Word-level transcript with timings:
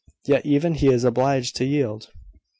Yet 0.25 0.47
even 0.47 0.73
he 0.73 0.89
is 0.91 1.03
obliged 1.03 1.55
to 1.57 1.63
yield." 1.63 2.11